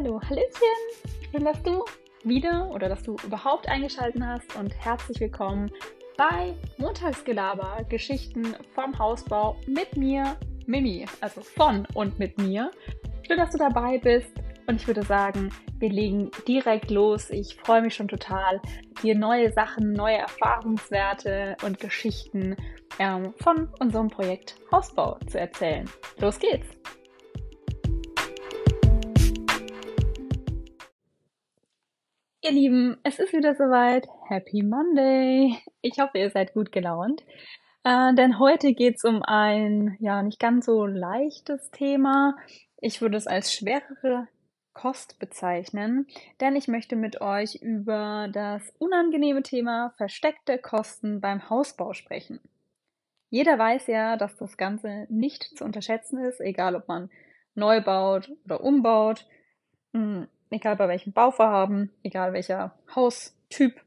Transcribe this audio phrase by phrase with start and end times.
[0.00, 0.78] Hallo, Hallöchen!
[1.32, 1.84] Schön, dass du
[2.22, 5.72] wieder oder dass du überhaupt eingeschaltet hast und herzlich willkommen
[6.16, 10.36] bei Montagsgelaber, Geschichten vom Hausbau mit mir,
[10.66, 12.70] Mimi, also von und mit mir.
[13.26, 14.30] Schön, dass du dabei bist
[14.68, 15.50] und ich würde sagen,
[15.80, 17.30] wir legen direkt los.
[17.30, 18.60] Ich freue mich schon total,
[19.02, 22.54] dir neue Sachen, neue Erfahrungswerte und Geschichten
[23.00, 25.90] ähm, von unserem Projekt Hausbau zu erzählen.
[26.20, 26.68] Los geht's!
[32.48, 34.08] Ihr Lieben, es ist wieder soweit.
[34.26, 35.58] Happy Monday!
[35.82, 37.22] Ich hoffe, ihr seid gut gelaunt.
[37.84, 42.38] Äh, denn heute geht es um ein ja nicht ganz so leichtes Thema.
[42.80, 44.28] Ich würde es als schwerere
[44.72, 46.06] Kost bezeichnen,
[46.40, 52.40] denn ich möchte mit euch über das unangenehme Thema versteckte Kosten beim Hausbau sprechen.
[53.28, 57.10] Jeder weiß ja, dass das Ganze nicht zu unterschätzen ist, egal ob man
[57.54, 59.26] neu baut oder umbaut,
[59.92, 63.80] hm, egal bei welchem Bauvorhaben, egal welcher Haustyp,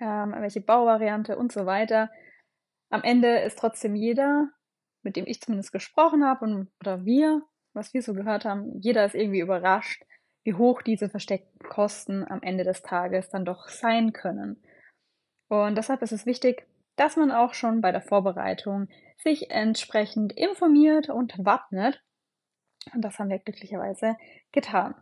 [0.00, 2.10] ähm, welche Bauvariante und so weiter.
[2.90, 4.48] Am Ende ist trotzdem jeder,
[5.02, 9.04] mit dem ich zumindest gesprochen habe und oder wir, was wir so gehört haben, jeder
[9.04, 10.04] ist irgendwie überrascht,
[10.44, 14.62] wie hoch diese versteckten Kosten am Ende des Tages dann doch sein können.
[15.48, 21.08] Und deshalb ist es wichtig, dass man auch schon bei der Vorbereitung sich entsprechend informiert
[21.08, 22.02] und wappnet.
[22.92, 24.16] Und das haben wir glücklicherweise
[24.50, 24.94] getan.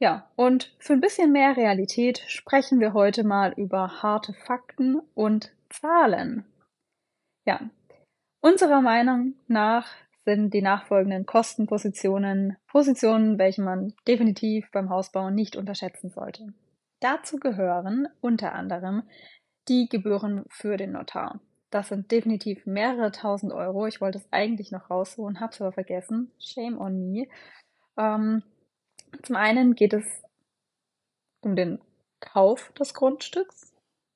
[0.00, 5.52] Ja, und für ein bisschen mehr Realität sprechen wir heute mal über harte Fakten und
[5.70, 6.44] Zahlen.
[7.44, 7.60] Ja,
[8.40, 9.88] unserer Meinung nach
[10.24, 16.52] sind die nachfolgenden Kostenpositionen Positionen, welche man definitiv beim Hausbau nicht unterschätzen sollte.
[17.00, 19.02] Dazu gehören unter anderem
[19.68, 21.40] die Gebühren für den Notar.
[21.70, 23.86] Das sind definitiv mehrere tausend Euro.
[23.86, 26.30] Ich wollte es eigentlich noch rausholen, hab's aber vergessen.
[26.38, 27.26] Shame on me.
[27.96, 28.42] Ähm,
[29.22, 30.04] zum einen geht es
[31.40, 31.80] um den
[32.20, 33.74] Kauf des Grundstücks.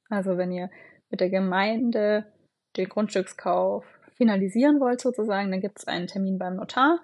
[0.09, 0.71] Also wenn ihr
[1.11, 2.33] mit der Gemeinde
[2.77, 3.85] den Grundstückskauf
[4.17, 7.01] finalisieren wollt sozusagen, dann gibt es einen Termin beim Notar.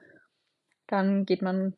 [0.86, 1.74] Dann geht man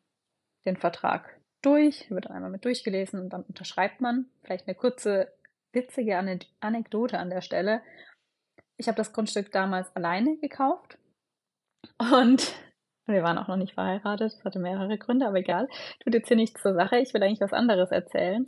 [0.65, 4.29] den Vertrag durch, wird einmal mit durchgelesen und dann unterschreibt man.
[4.43, 5.31] Vielleicht eine kurze
[5.73, 6.17] witzige
[6.59, 7.81] Anekdote an der Stelle.
[8.77, 10.97] Ich habe das Grundstück damals alleine gekauft
[11.99, 12.55] und
[13.05, 14.33] wir waren auch noch nicht verheiratet.
[14.33, 15.67] Das hatte mehrere Gründe, aber egal.
[16.03, 16.97] Tut jetzt hier nichts zur Sache.
[16.97, 18.47] Ich will eigentlich was anderes erzählen.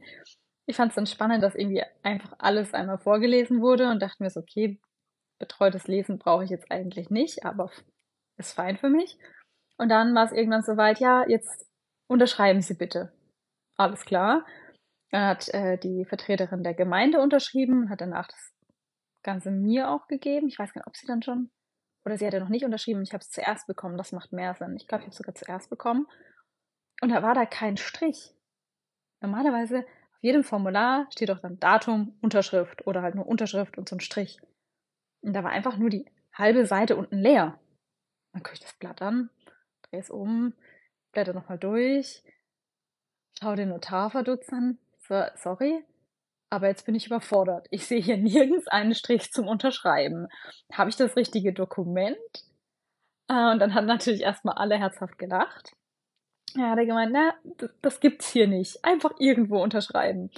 [0.65, 4.29] Ich fand es dann spannend, dass irgendwie einfach alles einmal vorgelesen wurde und dachte mir
[4.29, 4.79] so, okay,
[5.39, 7.69] betreutes Lesen brauche ich jetzt eigentlich nicht, aber
[8.37, 9.17] ist fein für mich.
[9.77, 11.67] Und dann war es irgendwann soweit, ja, jetzt
[12.07, 13.11] unterschreiben Sie bitte.
[13.75, 14.45] Alles klar.
[15.11, 18.53] Dann hat äh, die Vertreterin der Gemeinde unterschrieben, hat danach das
[19.23, 20.47] Ganze mir auch gegeben.
[20.47, 21.51] Ich weiß gar nicht, ob sie dann schon
[22.05, 24.53] oder sie hat ja noch nicht unterschrieben, ich habe es zuerst bekommen, das macht mehr
[24.55, 24.75] Sinn.
[24.75, 26.07] Ich glaube, ich habe es sogar zuerst bekommen.
[27.01, 28.33] Und da war da kein Strich.
[29.21, 33.95] Normalerweise auf jedem Formular steht doch dann Datum, Unterschrift oder halt nur Unterschrift und so
[33.95, 34.39] ein Strich.
[35.21, 37.59] Und da war einfach nur die halbe Seite unten leer.
[38.33, 39.29] Dann gucke ich das Blatt an,
[39.83, 40.53] drehe es um,
[41.11, 42.23] blätter nochmal durch,
[43.39, 44.77] schaue den Notar verdutzt an.
[44.99, 45.85] So, sorry,
[46.53, 47.65] aber jetzt bin ich überfordert.
[47.71, 50.27] Ich sehe hier nirgends einen Strich zum Unterschreiben.
[50.71, 52.15] Habe ich das richtige Dokument?
[53.27, 55.71] Äh, und dann hat natürlich erstmal alle herzhaft gelacht.
[56.55, 57.33] Ja, hat gemeint, na,
[57.81, 58.85] das gibt's hier nicht.
[58.85, 60.29] Einfach irgendwo unterschreiben.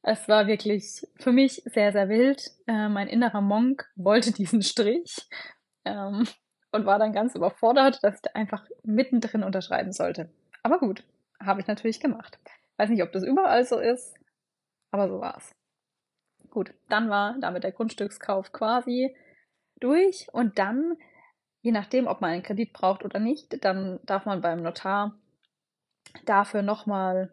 [0.00, 2.50] Es war wirklich für mich sehr, sehr wild.
[2.66, 5.28] Äh, mein innerer Monk wollte diesen Strich
[5.84, 6.26] ähm,
[6.72, 10.32] und war dann ganz überfordert, dass ich da einfach mittendrin unterschreiben sollte.
[10.62, 11.04] Aber gut,
[11.44, 12.38] habe ich natürlich gemacht.
[12.78, 14.14] Weiß nicht, ob das überall so ist,
[14.90, 15.57] aber so war es.
[16.58, 19.14] Gut, dann war damit der Grundstückskauf quasi
[19.78, 20.96] durch und dann,
[21.62, 25.16] je nachdem, ob man einen Kredit braucht oder nicht, dann darf man beim Notar
[26.24, 27.32] dafür nochmal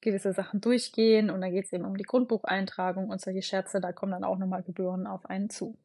[0.00, 3.90] gewisse Sachen durchgehen und dann geht es eben um die Grundbucheintragung und solche Scherze, da
[3.90, 5.76] kommen dann auch nochmal Gebühren auf einen zu.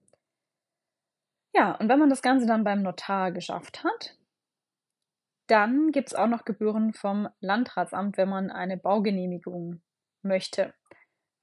[1.56, 4.16] Ja, und wenn man das Ganze dann beim Notar geschafft hat,
[5.48, 9.82] dann gibt es auch noch Gebühren vom Landratsamt, wenn man eine Baugenehmigung
[10.22, 10.76] möchte.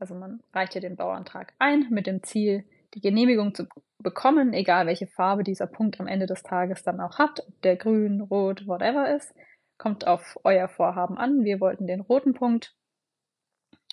[0.02, 2.64] Also man reicht hier den Bauantrag ein mit dem Ziel,
[2.94, 3.68] die Genehmigung zu
[4.00, 7.76] bekommen, egal welche Farbe dieser Punkt am Ende des Tages dann auch hat, ob der
[7.76, 9.32] grün, rot, whatever ist.
[9.78, 11.44] Kommt auf euer Vorhaben an.
[11.44, 12.74] Wir wollten den roten Punkt.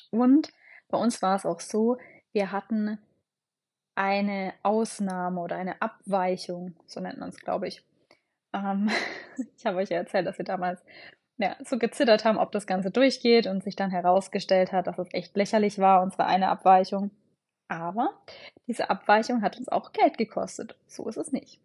[0.10, 0.52] Und
[0.88, 2.00] bei uns war es auch so,
[2.32, 2.98] wir hatten
[3.94, 7.84] eine Ausnahme oder eine Abweichung, so nennt man es, glaube ich.
[8.52, 8.90] Ähm,
[9.58, 10.84] ich habe euch ja erzählt, dass wir damals
[11.40, 15.08] ja, so gezittert haben, ob das Ganze durchgeht und sich dann herausgestellt hat, dass es
[15.14, 17.12] echt lächerlich war, unsere eine Abweichung.
[17.70, 18.10] Aber
[18.68, 20.76] diese Abweichung hat uns auch Geld gekostet.
[20.88, 21.62] So ist es nicht.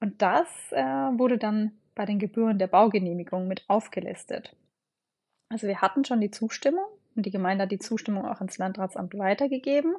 [0.00, 4.56] Und das äh, wurde dann bei den Gebühren der Baugenehmigung mit aufgelistet.
[5.50, 9.16] Also wir hatten schon die Zustimmung und die Gemeinde hat die Zustimmung auch ans Landratsamt
[9.16, 9.94] weitergegeben.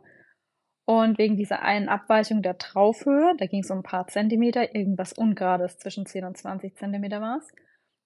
[0.86, 5.14] Und wegen dieser einen Abweichung der Traufhöhe, da ging es um ein paar Zentimeter, irgendwas
[5.14, 7.48] Ungerades zwischen 10 und 20 Zentimeter war es.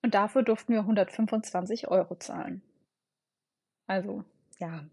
[0.04, 2.62] Und dafür durften wir 125 Euro zahlen.
[3.88, 4.24] Also,
[4.60, 4.86] ja,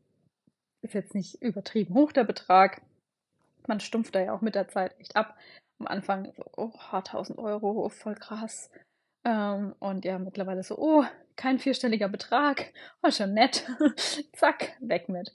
[0.82, 2.82] ist jetzt nicht übertrieben hoch der Betrag.
[3.66, 5.36] Man stumpft da ja auch mit der Zeit echt ab.
[5.78, 8.70] Am Anfang so, oh, 1000 Euro, voll krass.
[9.24, 11.04] Ähm, und ja, mittlerweile so, oh,
[11.36, 12.72] kein vierstelliger Betrag.
[13.02, 13.66] Oh, schon nett.
[14.34, 15.34] Zack, weg mit.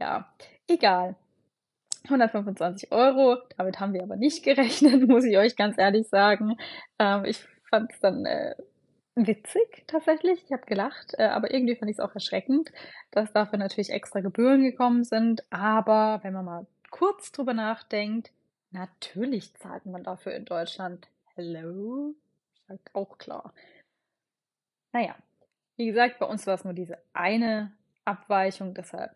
[0.00, 0.34] Ja,
[0.68, 1.16] egal.
[2.04, 6.56] 125 Euro, damit haben wir aber nicht gerechnet, muss ich euch ganz ehrlich sagen.
[6.98, 8.56] Ähm, ich fand es dann äh,
[9.14, 10.42] witzig tatsächlich.
[10.44, 12.72] Ich habe gelacht, äh, aber irgendwie fand ich es auch erschreckend,
[13.10, 15.44] dass dafür natürlich extra Gebühren gekommen sind.
[15.50, 18.30] Aber wenn man mal kurz drüber nachdenkt,
[18.70, 21.08] natürlich zahlt man dafür in Deutschland.
[21.34, 22.14] Hello?
[22.68, 23.52] Ist auch klar.
[24.92, 25.14] Naja,
[25.76, 27.72] wie gesagt, bei uns war es nur diese eine
[28.04, 29.12] Abweichung, deshalb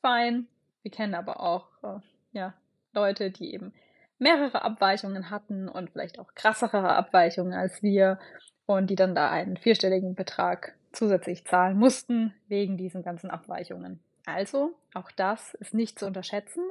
[0.00, 0.46] fein.
[0.82, 2.00] Wir kennen aber auch äh,
[2.32, 2.54] ja,
[2.92, 3.72] Leute, die eben
[4.18, 8.18] mehrere Abweichungen hatten und vielleicht auch krassere Abweichungen als wir
[8.66, 14.02] und die dann da einen vierstelligen Betrag zusätzlich zahlen mussten wegen diesen ganzen Abweichungen.
[14.26, 16.62] Also, auch das ist nicht zu unterschätzen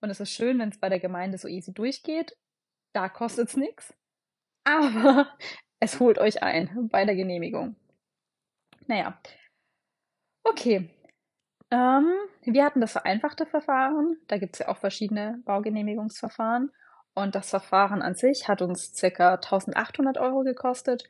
[0.00, 2.36] und es ist schön, wenn es bei der Gemeinde so easy durchgeht.
[2.92, 3.94] Da kostet es nichts,
[4.64, 5.28] aber
[5.80, 7.76] es holt euch ein bei der Genehmigung.
[8.86, 9.18] Naja,
[10.44, 10.90] okay,
[11.70, 14.16] ähm, wir hatten das vereinfachte Verfahren.
[14.28, 16.72] Da gibt es ja auch verschiedene Baugenehmigungsverfahren.
[17.14, 19.34] Und das Verfahren an sich hat uns ca.
[19.34, 21.04] 1800 Euro gekostet.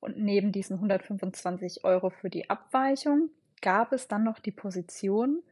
[0.00, 3.30] Und neben diesen 125 Euro für die Abweichung
[3.60, 5.42] gab es dann noch die Position,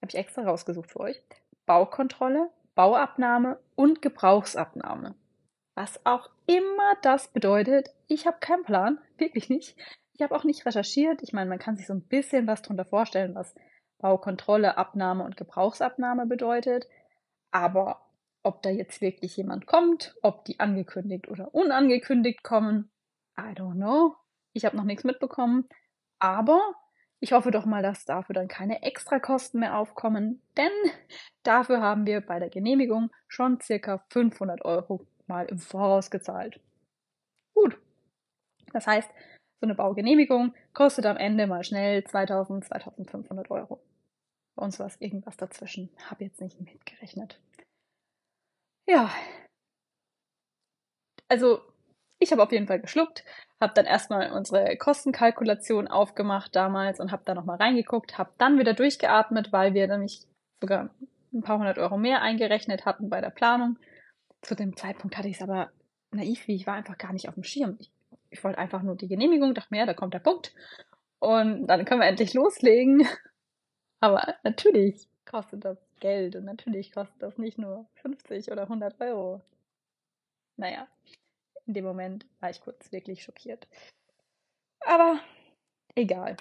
[0.00, 1.22] habe ich extra rausgesucht für euch,
[1.66, 5.14] Baukontrolle, Bauabnahme und Gebrauchsabnahme.
[5.74, 9.76] Was auch immer das bedeutet, ich habe keinen Plan, wirklich nicht.
[10.14, 11.22] Ich habe auch nicht recherchiert.
[11.22, 13.54] Ich meine, man kann sich so ein bisschen was darunter vorstellen, was
[13.98, 16.88] Baukontrolle, Abnahme und Gebrauchsabnahme bedeutet.
[17.50, 18.00] Aber
[18.42, 22.90] ob da jetzt wirklich jemand kommt, ob die angekündigt oder unangekündigt kommen,
[23.38, 24.16] I don't know.
[24.52, 25.68] Ich habe noch nichts mitbekommen.
[26.18, 26.74] Aber
[27.20, 30.70] ich hoffe doch mal, dass dafür dann keine Extrakosten mehr aufkommen, denn
[31.42, 36.60] dafür haben wir bei der Genehmigung schon circa 500 Euro mal im Voraus gezahlt.
[37.54, 37.78] Gut.
[38.72, 39.10] Das heißt,
[39.60, 43.80] so eine Baugenehmigung kostet am Ende mal schnell 2000, 2500 Euro.
[44.54, 45.90] Bei uns war es irgendwas dazwischen.
[46.08, 47.40] Habe jetzt nicht mitgerechnet.
[48.86, 49.10] Ja.
[51.28, 51.60] Also,
[52.18, 53.24] ich habe auf jeden Fall geschluckt,
[53.60, 58.74] habe dann erstmal unsere Kostenkalkulation aufgemacht damals und habe da nochmal reingeguckt, habe dann wieder
[58.74, 60.26] durchgeatmet, weil wir nämlich
[60.60, 60.90] sogar
[61.32, 63.78] ein paar hundert Euro mehr eingerechnet hatten bei der Planung.
[64.42, 65.70] Zu dem Zeitpunkt hatte ich es aber
[66.10, 67.76] naiv wie ich war einfach gar nicht auf dem Schirm.
[67.80, 67.90] Ich
[68.30, 70.54] ich wollte einfach nur die Genehmigung, dachte mir, ja, da kommt der Punkt.
[71.18, 73.06] Und dann können wir endlich loslegen.
[74.00, 79.42] Aber natürlich kostet das Geld und natürlich kostet das nicht nur 50 oder 100 Euro.
[80.56, 80.86] Naja,
[81.68, 83.68] in dem Moment war ich kurz wirklich schockiert.
[84.84, 85.20] Aber
[85.94, 86.36] egal.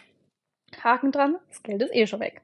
[0.81, 2.41] Haken dran, das Geld ist eh schon weg.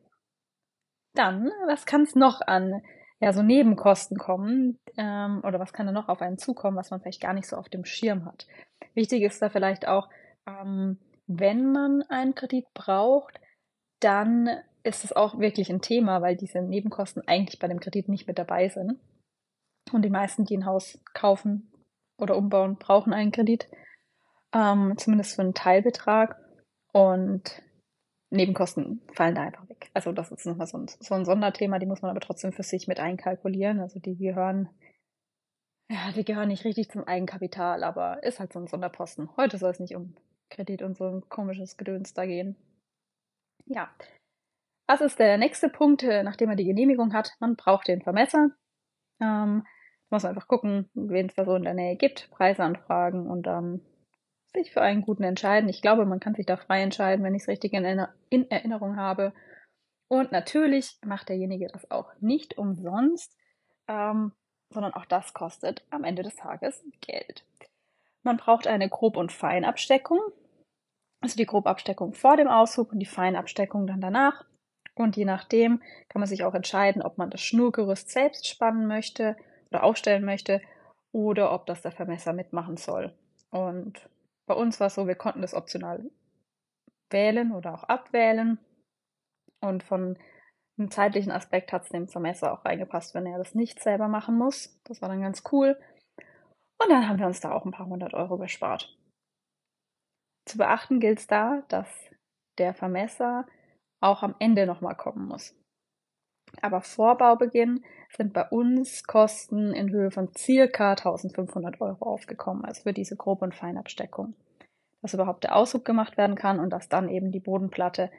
[1.15, 2.81] Dann, was kann es noch an
[3.19, 4.77] ja, so Nebenkosten kommen?
[4.97, 7.55] Ähm, oder was kann da noch auf einen zukommen, was man vielleicht gar nicht so
[7.55, 8.47] auf dem Schirm hat?
[8.93, 10.09] Wichtig ist da vielleicht auch,
[10.45, 13.39] ähm, wenn man einen Kredit braucht,
[14.01, 14.49] dann
[14.83, 18.37] ist es auch wirklich ein Thema, weil diese Nebenkosten eigentlich bei dem Kredit nicht mit
[18.37, 18.99] dabei sind.
[19.93, 21.72] Und die meisten, die ein Haus kaufen
[22.17, 23.69] oder umbauen, brauchen einen Kredit,
[24.53, 26.37] ähm, zumindest für einen Teilbetrag.
[26.91, 27.61] Und
[28.29, 29.89] Nebenkosten fallen da einfach weg.
[29.93, 32.63] Also das ist nochmal so ein, so ein Sonderthema, die muss man aber trotzdem für
[32.63, 33.79] sich mit einkalkulieren.
[33.79, 34.69] Also die gehören
[35.89, 39.29] ja, die gehören nicht richtig zum Eigenkapital, aber ist halt so ein Sonderposten.
[39.37, 40.15] Heute soll es nicht um
[40.49, 42.55] Kredit und so ein komisches Gedöns da gehen.
[43.65, 43.93] Ja.
[44.87, 47.31] Was ist der nächste Punkt, äh, nachdem man die Genehmigung hat?
[47.39, 48.49] Man braucht den Vermesser.
[49.21, 49.65] Ähm,
[50.13, 53.81] muss einfach gucken, wen es da so in der Nähe gibt, Preise anfragen und dann
[54.53, 55.67] sich für einen guten entscheiden.
[55.67, 58.95] Ich glaube, man kann sich da frei entscheiden, wenn ich es richtig in, in Erinnerung
[58.95, 59.33] habe.
[60.07, 63.35] Und natürlich macht derjenige das auch nicht umsonst.
[63.87, 64.31] Ähm,
[64.73, 67.45] sondern auch das kostet am Ende des Tages Geld.
[68.23, 70.19] Man braucht eine Grob- und Feinabsteckung,
[71.21, 74.45] also die Grobabsteckung vor dem Aushub und die Feinabsteckung dann danach.
[74.95, 79.35] Und je nachdem kann man sich auch entscheiden, ob man das Schnurgerüst selbst spannen möchte
[79.73, 80.61] oder aufstellen möchte
[81.11, 83.13] oder ob das der Vermesser mitmachen soll.
[83.49, 84.09] Und
[84.45, 86.03] bei uns war es so, wir konnten das optional
[87.09, 88.59] wählen oder auch abwählen.
[89.61, 90.17] Und von
[90.77, 94.37] im zeitlichen Aspekt hat es dem Vermesser auch reingepasst, wenn er das nicht selber machen
[94.37, 94.79] muss.
[94.85, 95.79] Das war dann ganz cool.
[96.81, 98.97] Und dann haben wir uns da auch ein paar hundert Euro gespart.
[100.45, 101.87] Zu beachten gilt es da, dass
[102.57, 103.45] der Vermesser
[104.01, 105.55] auch am Ende nochmal kommen muss.
[106.61, 107.83] Aber vor Baubeginn
[108.15, 113.41] sind bei uns Kosten in Höhe von circa 1500 Euro aufgekommen, also für diese Grob-
[113.41, 114.35] und Feinabsteckung.
[115.01, 118.11] Dass überhaupt der Aushub gemacht werden kann und dass dann eben die Bodenplatte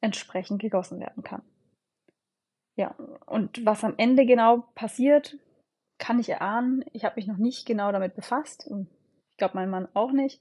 [0.00, 1.42] entsprechend gegossen werden kann.
[2.76, 2.94] Ja,
[3.26, 5.36] und was am Ende genau passiert,
[5.98, 6.82] kann ich erahnen.
[6.92, 8.66] Ich habe mich noch nicht genau damit befasst
[9.30, 10.40] ich glaube mein Mann auch nicht.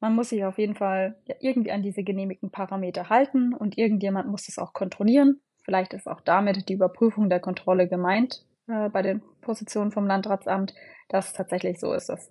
[0.00, 4.46] Man muss sich auf jeden Fall irgendwie an diese genehmigten Parameter halten und irgendjemand muss
[4.46, 5.40] das auch kontrollieren.
[5.64, 10.74] Vielleicht ist auch damit die Überprüfung der Kontrolle gemeint äh, bei den Positionen vom Landratsamt,
[11.08, 12.30] dass es tatsächlich so ist, dass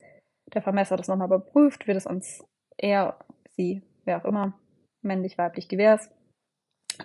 [0.54, 2.44] der Vermesser das nochmal überprüft, wird es uns
[2.78, 3.20] er,
[3.56, 4.60] sie, wer auch immer,
[5.02, 6.10] männlich, weiblich, divers,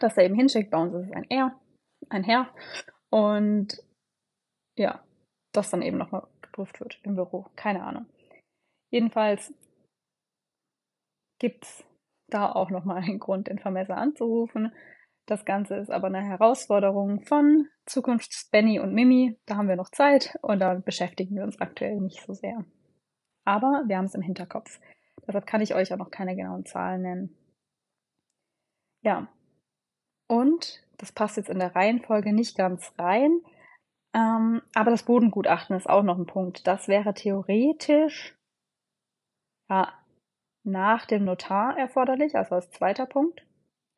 [0.00, 0.70] dass er eben hinschickt.
[0.70, 1.58] Bei uns ist es ein er,
[2.08, 2.48] ein Herr.
[3.10, 3.82] Und
[4.76, 5.02] ja,
[5.52, 7.46] das dann eben nochmal geprüft wird im Büro.
[7.56, 8.06] Keine Ahnung.
[8.90, 9.52] Jedenfalls
[11.38, 11.84] gibt es
[12.30, 14.72] da auch nochmal einen Grund, den Vermesser anzurufen.
[15.28, 19.38] Das Ganze ist aber eine Herausforderung von Zukunfts-Benny und Mimi.
[19.44, 22.64] Da haben wir noch Zeit und da beschäftigen wir uns aktuell nicht so sehr.
[23.44, 24.80] Aber wir haben es im Hinterkopf.
[25.26, 27.36] Deshalb kann ich euch auch noch keine genauen Zahlen nennen.
[29.02, 29.28] Ja.
[30.28, 33.42] Und das passt jetzt in der Reihenfolge nicht ganz rein.
[34.14, 36.66] Ähm, aber das Bodengutachten ist auch noch ein Punkt.
[36.66, 38.34] Das wäre theoretisch
[39.68, 39.92] ja,
[40.64, 43.44] nach dem Notar erforderlich, also als zweiter Punkt.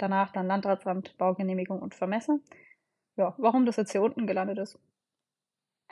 [0.01, 2.39] Danach dann Landratsamt, Baugenehmigung und Vermesser.
[3.17, 4.79] Ja, warum das jetzt hier unten gelandet ist?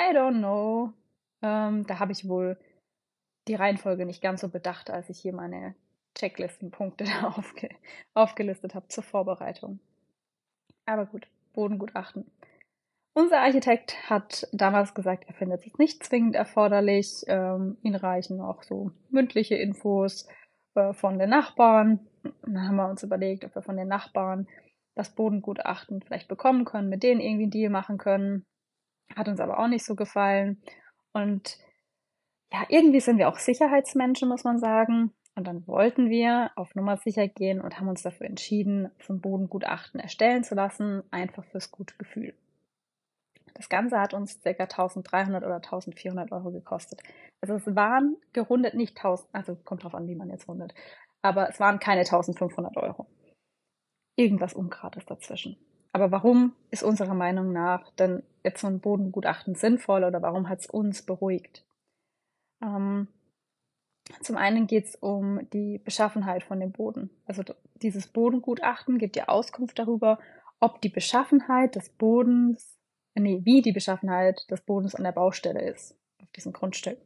[0.00, 0.94] I don't know.
[1.42, 2.58] Ähm, da habe ich wohl
[3.48, 5.74] die Reihenfolge nicht ganz so bedacht, als ich hier meine
[6.16, 7.68] Checklistenpunkte aufge
[8.14, 9.78] aufgelistet habe zur Vorbereitung.
[10.86, 12.30] Aber gut, Bodengutachten.
[13.12, 17.24] Unser Architekt hat damals gesagt, er findet es nicht zwingend erforderlich.
[17.26, 20.26] Ähm, ihn reichen auch so mündliche Infos
[20.94, 22.00] von den Nachbarn.
[22.42, 24.47] Dann haben wir uns überlegt, ob wir von den Nachbarn
[24.94, 28.44] das Bodengutachten vielleicht bekommen können, mit denen irgendwie einen Deal machen können.
[29.14, 30.61] Hat uns aber auch nicht so gefallen.
[31.12, 31.58] Und
[32.52, 35.12] ja, irgendwie sind wir auch Sicherheitsmenschen, muss man sagen.
[35.35, 39.20] Und dann wollten wir auf Nummer sicher gehen und haben uns dafür entschieden, so ein
[39.20, 42.35] Bodengutachten erstellen zu lassen, einfach fürs gute Gefühl.
[43.58, 44.50] Das Ganze hat uns ca.
[44.50, 47.02] 1300 oder 1400 Euro gekostet.
[47.40, 50.74] Also es waren gerundet nicht 1000, also kommt drauf an, wie man jetzt rundet,
[51.22, 53.06] aber es waren keine 1500 Euro.
[54.16, 55.56] Irgendwas Ungerades dazwischen.
[55.92, 60.60] Aber warum ist unserer Meinung nach denn jetzt so ein Bodengutachten sinnvoll oder warum hat
[60.60, 61.64] es uns beruhigt?
[62.62, 63.08] Ähm,
[64.22, 67.10] zum einen geht es um die Beschaffenheit von dem Boden.
[67.26, 67.42] Also
[67.82, 70.20] dieses Bodengutachten gibt ja Auskunft darüber,
[70.60, 72.77] ob die Beschaffenheit des Bodens,
[73.14, 76.98] nee, wie die Beschaffenheit des Bodens an der Baustelle ist, auf diesem Grundstück.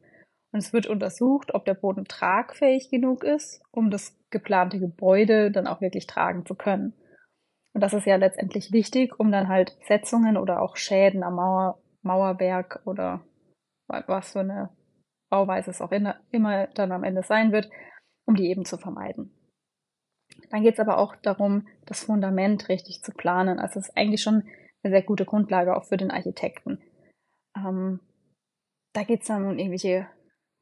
[0.52, 5.66] Und es wird untersucht, ob der Boden tragfähig genug ist, um das geplante Gebäude dann
[5.66, 6.92] auch wirklich tragen zu können.
[7.72, 11.78] Und das ist ja letztendlich wichtig, um dann halt Setzungen oder auch Schäden am Mauer,
[12.02, 13.24] Mauerwerk oder
[13.86, 14.70] was für eine
[15.30, 17.70] Bauweise es auch in, immer dann am Ende sein wird,
[18.26, 19.32] um die eben zu vermeiden.
[20.50, 23.58] Dann geht es aber auch darum, das Fundament richtig zu planen.
[23.58, 24.44] Also es ist eigentlich schon
[24.82, 26.82] eine sehr gute Grundlage auch für den Architekten.
[27.56, 28.00] Ähm,
[28.92, 30.08] da geht es dann um irgendwelche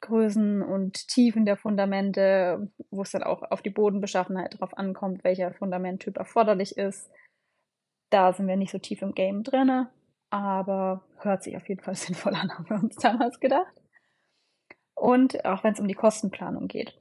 [0.00, 5.53] Größen und Tiefen der Fundamente, wo es dann auch auf die Bodenbeschaffenheit drauf ankommt, welcher
[5.53, 7.11] Fundamenttyp erforderlich ist.
[8.11, 9.91] Da sind wir nicht so tief im Game drinne,
[10.31, 13.81] aber hört sich auf jeden Fall sinnvoll an, haben wir uns damals gedacht.
[14.95, 16.99] Und auch wenn es um die Kostenplanung geht.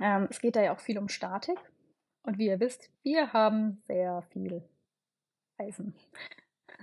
[0.00, 1.58] Ähm, es geht da ja auch viel um Statik.
[2.22, 4.68] Und wie ihr wisst, wir haben sehr viel
[5.58, 5.94] Eisen.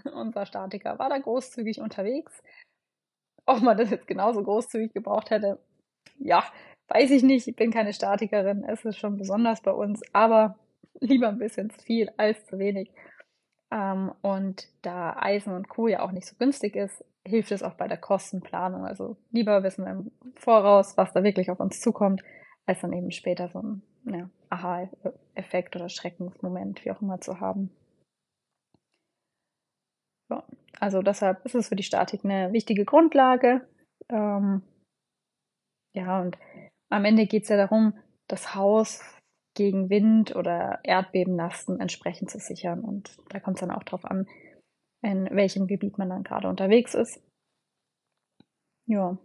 [0.14, 2.42] Unser Statiker war da großzügig unterwegs.
[3.46, 5.60] Ob man das jetzt genauso großzügig gebraucht hätte,
[6.18, 6.44] ja,
[6.88, 7.48] weiß ich nicht.
[7.48, 8.64] Ich bin keine Statikerin.
[8.64, 10.58] Es ist schon besonders bei uns, aber
[11.00, 12.92] lieber ein bisschen zu viel als zu wenig.
[13.72, 15.88] Ähm, und da Eisen und Co.
[15.88, 18.86] ja auch nicht so günstig ist, hilft es auch bei der Kostenplanung.
[18.86, 22.24] Also lieber wissen wir im Voraus, was da wirklich auf uns zukommt,
[22.66, 27.72] als dann eben später so ein ja, Aha-Effekt oder Schreckensmoment, wie auch immer, zu haben.
[30.34, 30.44] Ja,
[30.80, 33.68] also deshalb ist es für die Statik eine wichtige Grundlage.
[34.10, 34.64] Ähm,
[35.96, 36.38] ja, und
[36.90, 37.94] am Ende geht es ja darum,
[38.28, 39.02] das Haus
[39.56, 42.84] gegen Wind oder Erdbebenlasten entsprechend zu sichern.
[42.84, 44.28] Und da kommt es dann auch darauf an,
[45.04, 47.22] in welchem Gebiet man dann gerade unterwegs ist.
[48.88, 49.18] Ja.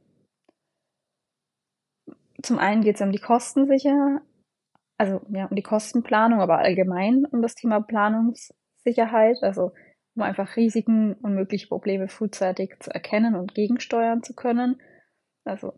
[2.43, 4.21] Zum einen geht es um die Kostensicher,
[4.97, 9.73] also ja, um die Kostenplanung, aber allgemein um das Thema Planungssicherheit, also
[10.19, 14.83] um einfach Risiken und mögliche Probleme frühzeitig zu erkennen und gegensteuern zu können.
[15.45, 15.75] Also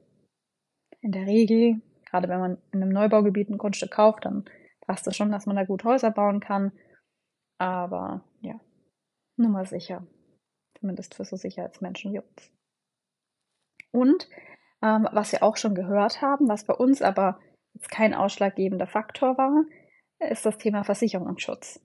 [1.02, 4.46] in der Regel, gerade wenn man in einem Neubaugebiet ein Grundstück kauft, dann
[4.80, 6.72] passt es schon, dass man da gut Häuser bauen kann.
[7.58, 8.58] Aber ja,
[9.36, 10.06] nur mal sicher.
[10.78, 12.50] Zumindest für so Sicherheitsmenschen wie uns.
[13.92, 14.26] Und
[14.82, 17.38] ähm, was wir auch schon gehört haben, was bei uns aber
[17.74, 19.64] jetzt kein ausschlaggebender Faktor war,
[20.18, 21.78] ist das Thema Versicherungsschutz.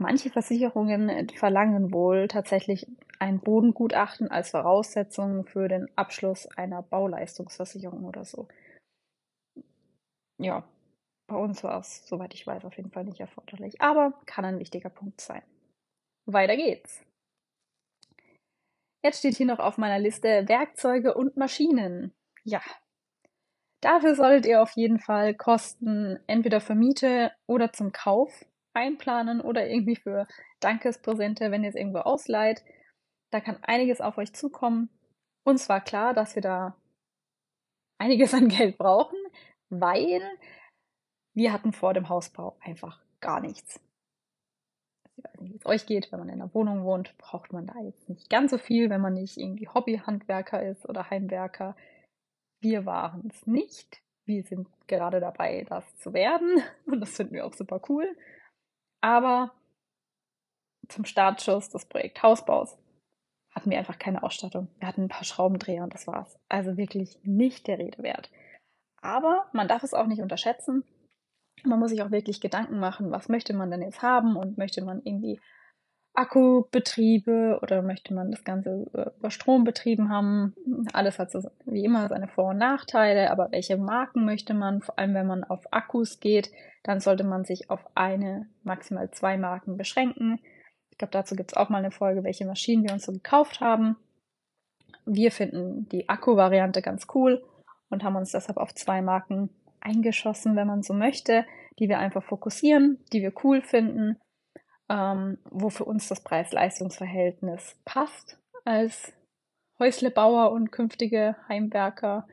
[0.00, 2.86] Manche Versicherungen verlangen wohl tatsächlich
[3.18, 8.48] ein Bodengutachten als Voraussetzung für den Abschluss einer Bauleistungsversicherung oder so.
[10.38, 10.64] Ja,
[11.26, 14.58] bei uns war es, soweit ich weiß, auf jeden Fall nicht erforderlich, aber kann ein
[14.58, 15.42] wichtiger Punkt sein.
[16.24, 17.04] Weiter geht's.
[19.04, 22.14] Jetzt steht hier noch auf meiner Liste Werkzeuge und Maschinen.
[22.44, 22.62] Ja.
[23.82, 28.46] Dafür solltet ihr auf jeden Fall Kosten entweder für Miete oder zum Kauf
[28.80, 30.26] einplanen oder irgendwie für
[30.60, 32.64] Dankespräsente, wenn ihr es irgendwo ausleiht.
[33.30, 34.90] Da kann einiges auf euch zukommen.
[35.44, 36.76] Uns war klar, dass wir da
[37.98, 39.18] einiges an Geld brauchen,
[39.68, 40.22] weil
[41.34, 43.80] wir hatten vor dem Hausbau einfach gar nichts
[45.20, 47.66] ich weiß nicht, wie es euch geht, wenn man in einer Wohnung wohnt, braucht man
[47.66, 51.76] da jetzt nicht ganz so viel, wenn man nicht irgendwie Hobbyhandwerker ist oder Heimwerker.
[52.60, 54.02] Wir waren es nicht.
[54.26, 58.16] Wir sind gerade dabei, das zu werden und das finden wir auch super cool.
[59.00, 59.52] Aber
[60.88, 62.76] zum Startschuss des Projekt Hausbaus
[63.52, 64.68] hatten wir einfach keine Ausstattung.
[64.78, 66.38] Wir hatten ein paar Schraubendreher und das war's.
[66.48, 68.30] Also wirklich nicht der Rede wert.
[69.02, 70.84] Aber man darf es auch nicht unterschätzen
[71.64, 74.82] man muss sich auch wirklich Gedanken machen, was möchte man denn jetzt haben und möchte
[74.82, 75.40] man irgendwie
[76.14, 80.54] Akkubetriebe oder möchte man das Ganze äh, über Strom betrieben haben.
[80.92, 81.40] Alles hat so
[81.72, 84.80] wie immer seine Vor- und Nachteile, aber welche Marken möchte man?
[84.80, 86.50] Vor allem wenn man auf Akkus geht,
[86.82, 90.40] dann sollte man sich auf eine, maximal zwei Marken beschränken.
[90.90, 93.60] Ich glaube, dazu gibt es auch mal eine Folge, welche Maschinen wir uns so gekauft
[93.60, 93.96] haben.
[95.06, 97.42] Wir finden die Akku-Variante ganz cool
[97.88, 99.50] und haben uns deshalb auf zwei Marken
[99.80, 101.46] eingeschossen, wenn man so möchte,
[101.78, 104.18] die wir einfach fokussieren, die wir cool finden,
[104.88, 109.12] ähm, wo für uns das Preis-Leistungs-Verhältnis passt als
[109.80, 112.28] Häuslebauer und künftige Heimwerker.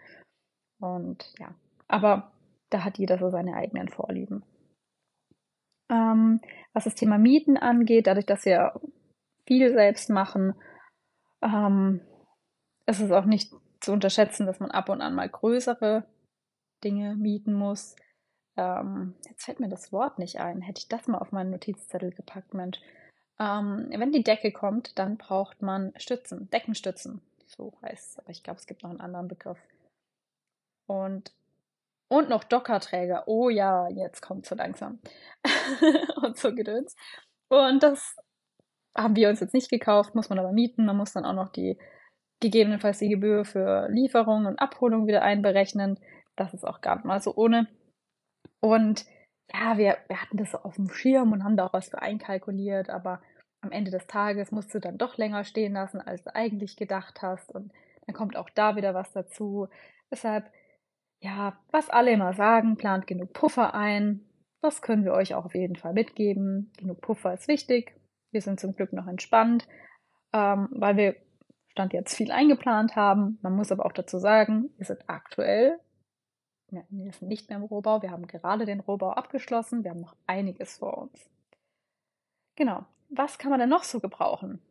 [0.80, 1.56] Und ja,
[1.88, 2.32] aber
[2.70, 4.44] da hat jeder so seine eigenen Vorlieben.
[5.90, 6.42] Ähm,
[6.74, 8.80] was das Thema Mieten angeht, dadurch, dass wir
[9.46, 10.54] viel selbst machen,
[11.42, 12.02] ähm,
[12.86, 16.06] ist es auch nicht zu unterschätzen, dass man ab und an mal größere
[16.84, 17.96] Dinge mieten muss.
[18.58, 20.62] Ähm, jetzt fällt mir das Wort nicht ein.
[20.62, 22.80] Hätte ich das mal auf meinen Notizzettel gepackt, Mensch.
[23.40, 27.22] Ähm, wenn die Decke kommt, dann braucht man Stützen, Deckenstützen.
[27.48, 28.20] So heißt es.
[28.20, 29.60] Aber ich glaube, es gibt noch einen anderen Begriff.
[30.86, 31.34] Und,
[32.10, 33.24] und noch Dockerträger.
[33.28, 35.00] Oh ja, jetzt kommt so langsam.
[36.22, 36.96] und so Gedöns.
[37.50, 38.16] Und das
[38.96, 40.86] haben wir uns jetzt nicht gekauft, muss man aber mieten.
[40.86, 41.78] Man muss dann auch noch die
[42.40, 46.00] gegebenenfalls die Gebühr für Lieferung und Abholung wieder einberechnen.
[46.36, 47.68] Das ist auch gar nicht mal so ohne.
[48.60, 49.06] Und
[49.52, 52.02] ja, wir, wir hatten das so auf dem Schirm und haben da auch was für
[52.02, 53.22] einkalkuliert, aber
[53.62, 57.22] am Ende des Tages musst du dann doch länger stehen lassen, als du eigentlich gedacht
[57.22, 57.52] hast.
[57.52, 57.72] Und
[58.06, 59.68] dann kommt auch da wieder was dazu.
[60.12, 60.52] Deshalb,
[61.20, 64.22] ja, was alle immer sagen, plant genug Puffer ein.
[64.62, 66.72] Das können wir euch auch auf jeden Fall mitgeben.
[66.78, 67.96] Genug Puffer ist wichtig.
[68.32, 69.68] Wir sind zum Glück noch entspannt,
[70.34, 71.16] ähm, weil wir
[71.70, 73.38] Stand jetzt viel eingeplant haben.
[73.42, 75.80] Man muss aber auch dazu sagen, wir sind aktuell
[76.70, 78.02] wir sind nicht mehr im Rohbau.
[78.02, 79.84] Wir haben gerade den Rohbau abgeschlossen.
[79.84, 81.30] Wir haben noch einiges vor uns.
[82.56, 82.86] Genau.
[83.10, 84.62] Was kann man denn noch so gebrauchen?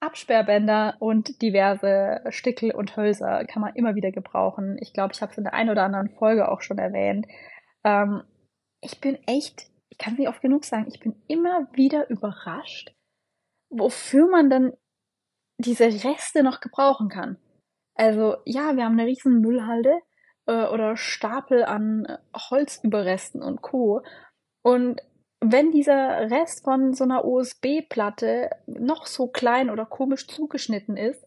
[0.00, 4.76] Absperrbänder und diverse Stickel und Hölzer kann man immer wieder gebrauchen.
[4.80, 7.26] Ich glaube, ich habe es in der einen oder anderen Folge auch schon erwähnt.
[7.84, 8.22] Ähm,
[8.82, 12.94] ich bin echt, ich kann es nicht oft genug sagen, ich bin immer wieder überrascht,
[13.70, 14.72] wofür man denn
[15.58, 17.38] diese Reste noch gebrauchen kann.
[17.94, 19.98] Also ja, wir haben eine riesen Müllhalde
[20.46, 24.02] äh, oder Stapel an Holzüberresten und Co.
[24.62, 25.00] Und
[25.52, 31.24] wenn dieser Rest von so einer USB-Platte noch so klein oder komisch zugeschnitten ist,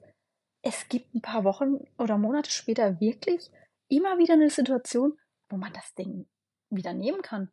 [0.62, 3.50] es gibt ein paar Wochen oder Monate später wirklich
[3.90, 5.18] immer wieder eine Situation,
[5.50, 6.28] wo man das Ding
[6.70, 7.50] wieder nehmen kann.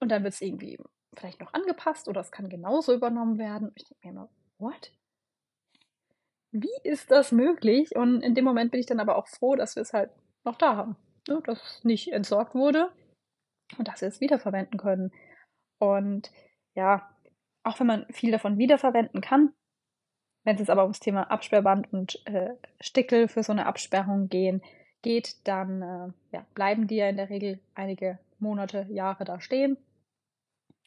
[0.00, 0.78] Und dann wird es irgendwie
[1.16, 3.72] vielleicht noch angepasst oder es kann genauso übernommen werden.
[3.74, 4.92] Ich denke mir immer, what?
[6.52, 7.96] Wie ist das möglich?
[7.96, 10.10] Und in dem Moment bin ich dann aber auch froh, dass wir es halt
[10.44, 10.96] noch da haben.
[11.28, 12.90] Ne, dass es nicht entsorgt wurde
[13.76, 15.12] und dass wir es wiederverwenden können.
[15.78, 16.32] Und
[16.74, 17.08] ja,
[17.62, 19.52] auch wenn man viel davon wiederverwenden kann,
[20.44, 24.62] wenn es aber ums Thema Absperrband und äh, Stickel für so eine Absperrung gehen,
[25.02, 29.76] geht, dann äh, ja, bleiben die ja in der Regel einige Monate, Jahre da stehen.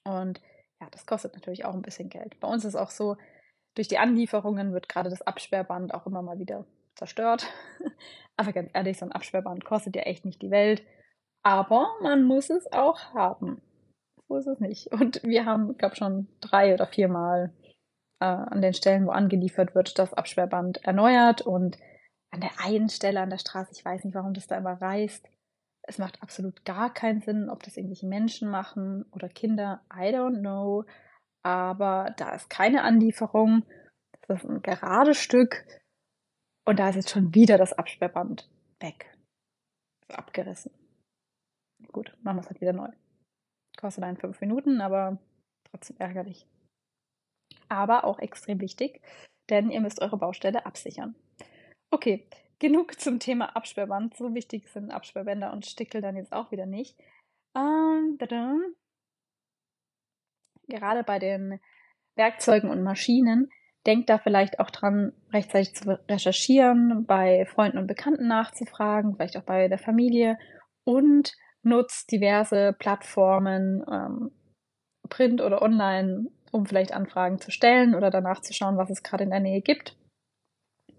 [0.03, 0.41] Und
[0.79, 2.39] ja, das kostet natürlich auch ein bisschen Geld.
[2.39, 3.17] Bei uns ist auch so,
[3.75, 7.47] durch die Anlieferungen wird gerade das Absperrband auch immer mal wieder zerstört.
[8.37, 10.83] Aber ganz ehrlich, so ein Absperrband kostet ja echt nicht die Welt.
[11.43, 13.61] Aber man muss es auch haben.
[14.31, 14.87] So ist es nicht.
[14.91, 17.53] Und wir haben, glaube schon drei oder viermal
[18.19, 21.77] äh, an den Stellen, wo angeliefert wird, das Absperrband erneuert und
[22.31, 25.27] an der einen Stelle an der Straße, ich weiß nicht, warum das da immer reißt.
[25.83, 30.39] Es macht absolut gar keinen Sinn, ob das irgendwelche Menschen machen oder Kinder, I don't
[30.39, 30.85] know.
[31.43, 33.63] Aber da ist keine Anlieferung.
[34.27, 35.65] Das ist ein gerades Stück.
[36.65, 39.17] Und da ist jetzt schon wieder das Absperrband weg.
[40.07, 40.71] Abgerissen.
[41.91, 42.89] Gut, machen wir es halt wieder neu.
[43.81, 45.17] Kostet einen fünf Minuten, aber
[45.71, 46.45] trotzdem ärgerlich.
[47.67, 49.01] Aber auch extrem wichtig,
[49.49, 51.15] denn ihr müsst eure Baustelle absichern.
[51.89, 52.27] Okay,
[52.59, 54.15] genug zum Thema Absperrband.
[54.15, 56.95] So wichtig sind Absperrbänder und Stickel dann jetzt auch wieder nicht.
[57.57, 58.19] Ähm,
[60.67, 61.59] Gerade bei den
[62.15, 63.49] Werkzeugen und Maschinen,
[63.87, 69.43] denkt da vielleicht auch dran, rechtzeitig zu recherchieren, bei Freunden und Bekannten nachzufragen, vielleicht auch
[69.43, 70.37] bei der Familie
[70.83, 74.31] und nutzt diverse Plattformen, ähm,
[75.09, 79.23] Print oder online, um vielleicht Anfragen zu stellen oder danach zu schauen, was es gerade
[79.23, 79.95] in der Nähe gibt.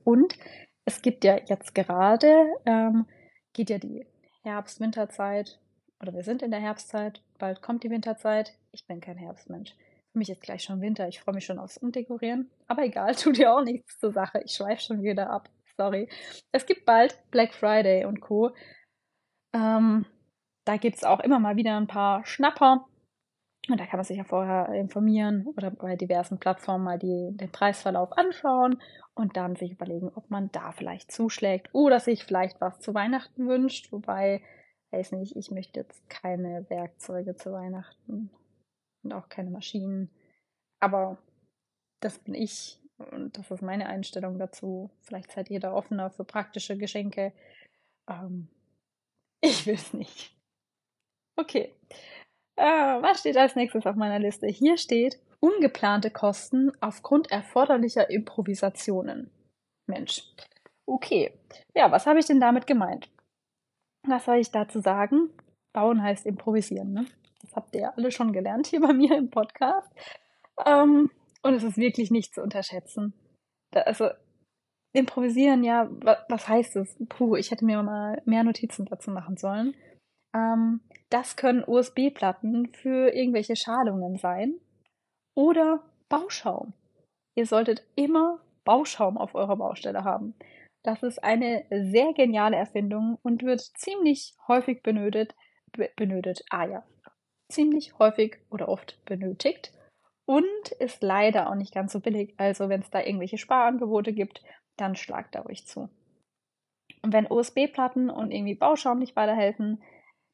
[0.05, 0.37] Und
[0.85, 3.07] es gibt ja jetzt gerade, ähm,
[3.53, 4.07] geht ja die
[4.42, 5.59] Herbst-Winterzeit
[6.01, 8.55] oder wir sind in der Herbstzeit, bald kommt die Winterzeit.
[8.72, 9.75] Ich bin kein Herbstmensch.
[10.12, 12.51] Für mich ist gleich schon Winter, ich freue mich schon aufs Umdekorieren.
[12.66, 14.42] Aber egal, tut ja auch nichts zur Sache.
[14.44, 15.48] Ich schweife schon wieder ab.
[15.77, 16.09] Sorry.
[16.51, 18.51] Es gibt bald Black Friday und Co.
[19.55, 20.05] Ähm,
[20.64, 22.87] da gibt es auch immer mal wieder ein paar Schnapper.
[23.68, 27.53] Und da kann man sich ja vorher informieren oder bei diversen Plattformen mal die, den
[27.53, 28.83] Preisverlauf anschauen
[29.14, 33.46] und dann sich überlegen, ob man da vielleicht zuschlägt oder sich vielleicht was zu Weihnachten
[33.46, 33.92] wünscht.
[33.92, 34.42] Wobei,
[34.90, 38.31] weiß nicht, ich möchte jetzt keine Werkzeuge zu Weihnachten
[39.05, 40.11] und auch keine Maschinen.
[40.81, 41.18] Aber
[42.01, 44.90] das bin ich und das ist meine Einstellung dazu.
[45.03, 47.33] Vielleicht seid ihr da offener für praktische Geschenke.
[48.09, 48.48] Ähm,
[49.40, 50.37] ich will es nicht.
[51.37, 51.75] Okay.
[52.57, 54.47] Äh, was steht als nächstes auf meiner Liste?
[54.47, 59.31] Hier steht ungeplante Kosten aufgrund erforderlicher Improvisationen.
[59.87, 60.23] Mensch.
[60.87, 61.33] Okay.
[61.75, 63.09] Ja, was habe ich denn damit gemeint?
[64.07, 65.31] Was soll ich dazu sagen?
[65.73, 67.07] Bauen heißt improvisieren, ne?
[67.40, 69.90] Das habt ihr ja alle schon gelernt hier bei mir im Podcast.
[70.64, 71.11] Ähm,
[71.42, 73.14] und es ist wirklich nicht zu unterschätzen.
[73.73, 74.11] Da, also,
[74.92, 75.88] improvisieren, ja,
[76.29, 76.97] was, heißt es?
[77.09, 79.75] Puh, ich hätte mir mal mehr Notizen dazu machen sollen.
[80.35, 84.55] Ähm, das können USB-Platten für irgendwelche Schalungen sein
[85.35, 86.73] oder Bauschaum.
[87.35, 90.35] Ihr solltet immer Bauschaum auf eurer Baustelle haben.
[90.85, 95.35] Das ist eine sehr geniale Erfindung und wird ziemlich häufig benötigt.
[95.97, 96.85] benötigt, ah ja,
[97.51, 99.73] ziemlich häufig oder oft benötigt
[100.27, 102.35] und ist leider auch nicht ganz so billig.
[102.37, 104.42] Also wenn es da irgendwelche Sparangebote gibt,
[104.77, 105.88] dann schlagt da ruhig zu.
[107.03, 109.83] Und wenn USB-Platten und irgendwie Bauschaum nicht weiterhelfen,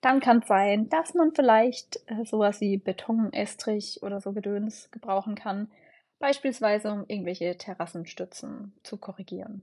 [0.00, 4.90] dann kann es sein, dass man vielleicht äh, sowas wie Beton, Estrich oder so Gedöns
[4.90, 5.70] gebrauchen kann,
[6.18, 9.62] beispielsweise um irgendwelche Terrassenstützen zu korrigieren.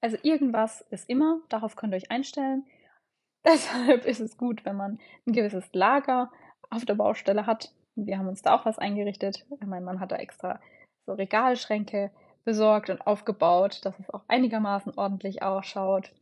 [0.00, 2.64] Also irgendwas ist immer, darauf könnt ihr euch einstellen.
[3.46, 6.30] Deshalb ist es gut, wenn man ein gewisses Lager
[6.70, 7.72] auf der Baustelle hat.
[7.94, 9.46] Wir haben uns da auch was eingerichtet.
[9.64, 10.60] Mein Mann hat da extra
[11.06, 12.10] so Regalschränke
[12.44, 16.12] besorgt und aufgebaut, dass es auch einigermaßen ordentlich ausschaut.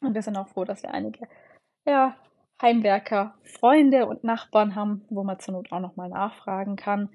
[0.00, 1.28] Und wir sind auch froh, dass wir einige
[1.88, 2.16] ja,
[2.60, 7.10] Heimwerker, Freunde und Nachbarn haben, wo man zur Not auch nochmal nachfragen kann.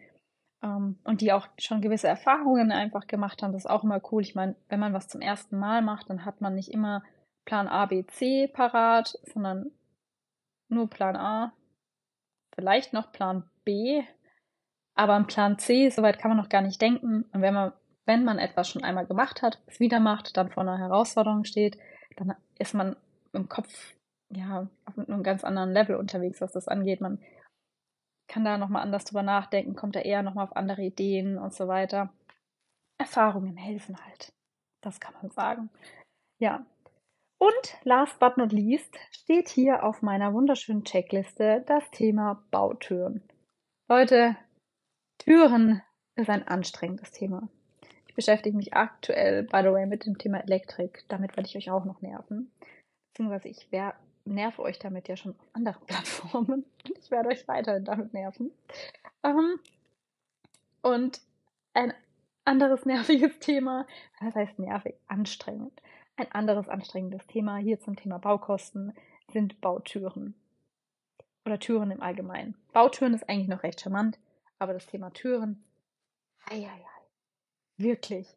[0.61, 3.51] Ähm, und die auch schon gewisse Erfahrungen einfach gemacht haben.
[3.51, 4.21] Das ist auch immer cool.
[4.21, 7.03] Ich meine, wenn man was zum ersten Mal macht, dann hat man nicht immer
[7.45, 9.71] Plan A, B, C parat, sondern
[10.69, 11.53] nur Plan A,
[12.55, 14.03] vielleicht noch Plan B,
[14.95, 17.25] aber ein Plan C, soweit kann man noch gar nicht denken.
[17.31, 17.73] Und wenn man,
[18.05, 21.77] wenn man etwas schon einmal gemacht hat, es wieder macht, dann vor einer Herausforderung steht,
[22.15, 22.95] dann ist man
[23.33, 23.93] im Kopf
[24.35, 27.01] ja auf einem ganz anderen Level unterwegs, was das angeht.
[27.01, 27.19] Man
[28.27, 31.67] kann da nochmal anders drüber nachdenken, kommt da eher nochmal auf andere Ideen und so
[31.67, 32.13] weiter.
[32.97, 34.33] Erfahrungen helfen halt.
[34.81, 35.69] Das kann man sagen.
[36.39, 36.65] Ja,
[37.43, 43.21] und last but not least steht hier auf meiner wunderschönen Checkliste das Thema Bautüren.
[43.89, 44.37] Leute,
[45.17, 45.81] Türen
[46.15, 47.49] ist ein anstrengendes Thema.
[48.07, 51.03] Ich beschäftige mich aktuell, by the way, mit dem Thema Elektrik.
[51.09, 52.49] Damit werde ich euch auch noch nerven.
[53.11, 53.93] Beziehungsweise ich wär,
[54.25, 56.65] nerve euch damit ja schon auf anderen Plattformen.
[56.99, 58.51] Ich werde euch weiterhin damit nerven.
[59.23, 59.59] Ähm,
[60.81, 61.21] und
[61.73, 61.93] ein
[62.45, 63.87] anderes nerviges Thema,
[64.19, 65.81] das heißt nervig, anstrengend.
[66.15, 68.93] Ein anderes anstrengendes Thema hier zum Thema Baukosten
[69.31, 70.35] sind Bautüren.
[71.45, 72.55] Oder Türen im Allgemeinen.
[72.71, 74.19] Bautüren ist eigentlich noch recht charmant,
[74.59, 75.63] aber das Thema Türen,
[76.49, 77.03] hei, hei, hei.
[77.77, 78.27] Wirklich.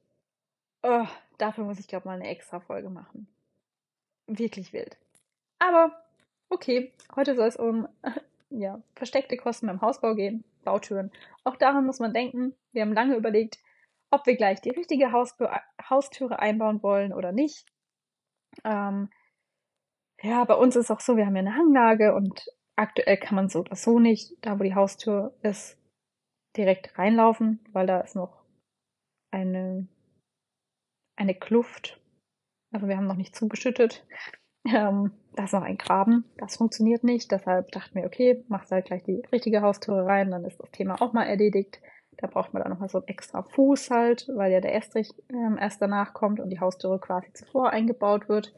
[0.83, 1.07] Oh,
[1.38, 3.29] dafür muss ich, glaube mal eine extra Folge machen.
[4.27, 4.96] Wirklich wild.
[5.66, 5.92] Aber
[6.48, 7.88] okay, heute soll es um
[8.50, 11.11] ja, versteckte Kosten beim Hausbau gehen, Bautüren.
[11.44, 12.55] Auch daran muss man denken.
[12.72, 13.59] Wir haben lange überlegt,
[14.11, 15.50] ob wir gleich die richtige Hausbe
[15.90, 17.66] Haustüre einbauen wollen oder nicht.
[18.64, 19.11] Ähm,
[20.22, 23.48] ja, bei uns ist auch so, wir haben ja eine Hanglage und aktuell kann man
[23.48, 25.79] so oder so nicht, da wo die Haustür ist,
[26.57, 28.44] direkt reinlaufen, weil da ist noch
[29.31, 29.88] eine,
[31.16, 32.00] eine Kluft.
[32.72, 34.07] Also wir haben noch nicht zugeschüttet.
[34.66, 37.31] Ähm, da ist noch ein Graben, das funktioniert nicht.
[37.31, 41.00] Deshalb dachten wir, okay, machst halt gleich die richtige Haustür rein, dann ist das Thema
[41.00, 41.81] auch mal erledigt.
[42.16, 45.59] Da braucht man dann nochmal so einen extra Fuß halt, weil ja der Estrich ähm,
[45.61, 48.55] erst danach kommt und die Haustüre quasi zuvor eingebaut wird.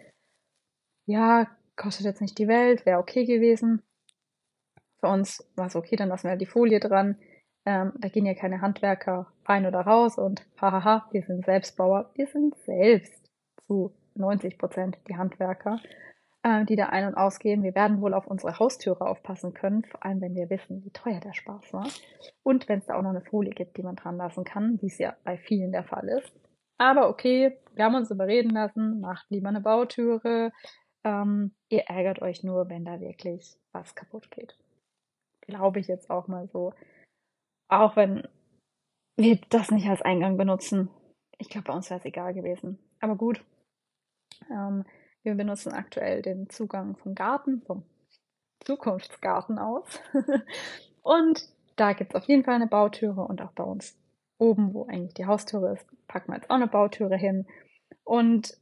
[1.06, 3.82] Ja, kostet jetzt nicht die Welt, wäre okay gewesen.
[5.00, 7.18] Für uns war es okay, dann lassen wir halt die Folie dran.
[7.66, 12.10] Ähm, da gehen ja keine Handwerker rein oder raus und hahaha, wir sind Selbstbauer.
[12.14, 13.30] Wir sind selbst
[13.66, 15.80] zu 90 Prozent die Handwerker,
[16.42, 17.62] äh, die da ein- und ausgehen.
[17.62, 21.20] Wir werden wohl auf unsere Haustüre aufpassen können, vor allem wenn wir wissen, wie teuer
[21.20, 21.88] der Spaß war.
[22.42, 24.86] Und wenn es da auch noch eine Folie gibt, die man dran lassen kann, wie
[24.86, 26.32] es ja bei vielen der Fall ist.
[26.78, 30.52] Aber okay, wir haben uns überreden lassen, macht lieber eine Bautüre.
[31.04, 34.56] Ähm, ihr ärgert euch nur, wenn da wirklich was kaputt geht.
[35.40, 36.72] Glaube ich jetzt auch mal so.
[37.68, 38.26] Auch wenn
[39.16, 40.88] wir das nicht als Eingang benutzen.
[41.38, 42.78] Ich glaube, bei uns wäre es egal gewesen.
[43.00, 43.44] Aber gut.
[44.50, 44.84] Ähm,
[45.22, 47.84] wir benutzen aktuell den Zugang vom Garten, vom
[48.64, 50.00] Zukunftsgarten aus.
[51.02, 51.42] und
[51.76, 53.96] da gibt es auf jeden Fall eine Bautüre und auch bei uns
[54.38, 57.46] oben, wo eigentlich die Haustüre ist, packen wir jetzt auch eine Bautüre hin.
[58.04, 58.56] Und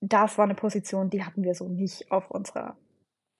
[0.00, 2.76] das war eine Position, die hatten wir so nicht auf unserer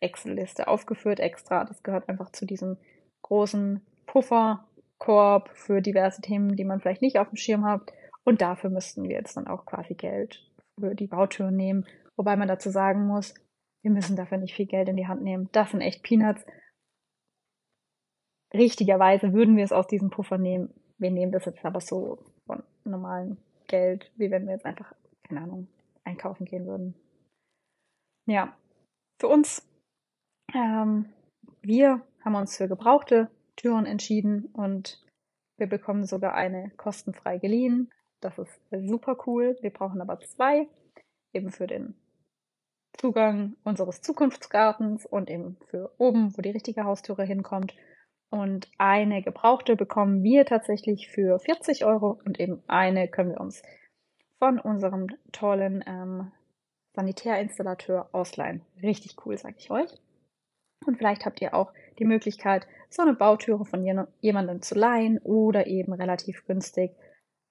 [0.00, 1.64] Excel-Liste aufgeführt extra.
[1.64, 2.76] Das gehört einfach zu diesem
[3.22, 4.66] großen Puffer,
[4.98, 7.92] Korb für diverse Themen, die man vielleicht nicht auf dem Schirm hat.
[8.24, 10.49] Und dafür müssten wir jetzt dann auch quasi Geld
[10.94, 11.86] die Bautüren nehmen.
[12.16, 13.34] Wobei man dazu sagen muss,
[13.82, 15.48] wir müssen dafür nicht viel Geld in die Hand nehmen.
[15.52, 16.44] Das sind echt Peanuts.
[18.52, 20.74] Richtigerweise würden wir es aus diesem Puffer nehmen.
[20.98, 23.38] Wir nehmen das jetzt aber so von normalem
[23.68, 25.68] Geld, wie wenn wir jetzt einfach, keine Ahnung,
[26.04, 26.94] einkaufen gehen würden.
[28.26, 28.56] Ja,
[29.20, 29.66] für uns,
[30.52, 31.06] ähm,
[31.62, 35.04] wir haben uns für gebrauchte Türen entschieden und
[35.56, 37.90] wir bekommen sogar eine kostenfrei geliehen.
[38.20, 39.56] Das ist super cool.
[39.60, 40.68] Wir brauchen aber zwei,
[41.32, 41.94] eben für den
[42.98, 47.74] Zugang unseres Zukunftsgartens und eben für oben, wo die richtige Haustüre hinkommt.
[48.28, 53.62] Und eine gebrauchte bekommen wir tatsächlich für 40 Euro und eben eine können wir uns
[54.38, 56.30] von unserem tollen ähm,
[56.94, 58.62] Sanitärinstallateur ausleihen.
[58.82, 59.90] Richtig cool, sag ich euch.
[60.86, 63.84] Und vielleicht habt ihr auch die Möglichkeit, so eine Bautüre von
[64.20, 66.92] jemandem zu leihen oder eben relativ günstig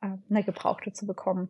[0.02, 1.50] äh, eine gebrauchte zu bekommen.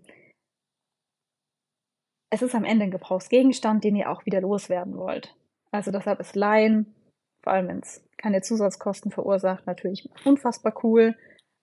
[2.31, 5.35] Es ist am Ende ein Gebrauchsgegenstand, den ihr auch wieder loswerden wollt.
[5.71, 6.93] Also deshalb ist Leihen,
[7.43, 11.15] vor allem wenn es keine Zusatzkosten verursacht, natürlich unfassbar cool,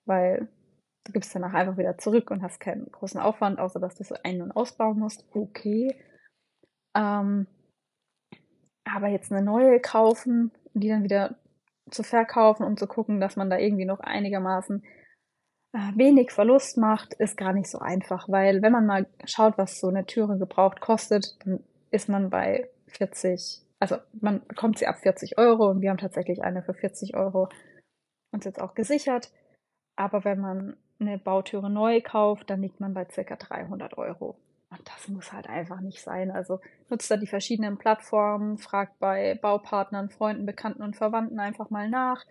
[0.07, 0.49] weil
[1.05, 4.16] du gibst danach einfach wieder zurück und hast keinen großen Aufwand, außer dass du so
[4.25, 5.25] ein- und ausbauen musst.
[5.35, 5.94] Okay.
[6.96, 7.46] Ähm,
[8.85, 11.37] aber jetzt eine neue kaufen, die dann wieder
[11.90, 14.85] zu verkaufen, um zu gucken, dass man da irgendwie noch einigermaßen
[15.94, 19.88] wenig Verlust macht, ist gar nicht so einfach, weil wenn man mal schaut, was so
[19.88, 25.38] eine Türe gebraucht kostet, dann ist man bei 40, also man bekommt sie ab 40
[25.38, 27.48] Euro und wir haben tatsächlich eine für 40 Euro
[28.32, 29.30] uns jetzt auch gesichert.
[29.96, 34.38] Aber wenn man eine Bautüre neu kauft, dann liegt man bei circa 300 Euro.
[34.70, 36.30] Und das muss halt einfach nicht sein.
[36.30, 41.88] Also nutzt da die verschiedenen Plattformen, fragt bei Baupartnern, Freunden, Bekannten und Verwandten einfach mal
[41.88, 42.24] nach.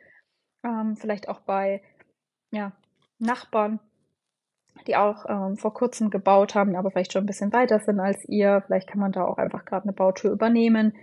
[0.64, 1.82] Ähm, vielleicht auch bei
[2.52, 2.72] ja,
[3.20, 3.80] Nachbarn,
[4.88, 8.24] die auch ähm, vor kurzem gebaut haben, aber vielleicht schon ein bisschen weiter sind als
[8.28, 8.64] ihr.
[8.66, 10.94] Vielleicht kann man da auch einfach gerade eine Bautür übernehmen.